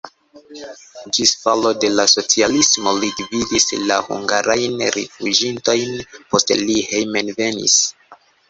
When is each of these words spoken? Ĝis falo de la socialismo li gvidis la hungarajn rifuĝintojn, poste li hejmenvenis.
Ĝis 1.17 1.33
falo 1.41 1.73
de 1.83 1.91
la 1.97 2.05
socialismo 2.13 2.93
li 3.03 3.11
gvidis 3.19 3.69
la 3.91 3.99
hungarajn 4.09 4.83
rifuĝintojn, 4.99 5.95
poste 6.33 6.61
li 6.67 6.83
hejmenvenis. 6.91 7.81